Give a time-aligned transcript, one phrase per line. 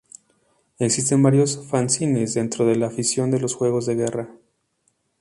[0.79, 4.29] Existen varios fanzines dentro de la afición de los juegos de guerra.